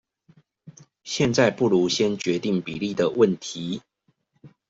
[1.03, 3.83] 現在不如先決定比例的問題